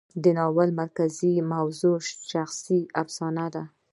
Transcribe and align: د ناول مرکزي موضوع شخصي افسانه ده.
د 0.23 0.25
ناول 0.37 0.69
مرکزي 0.81 1.33
موضوع 1.53 1.97
شخصي 2.31 2.79
افسانه 3.01 3.45
ده. 3.55 3.63